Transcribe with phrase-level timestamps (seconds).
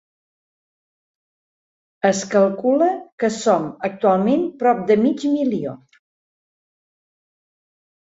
[2.09, 2.89] Es calcula
[3.25, 5.79] que són actualment prop de mig milió.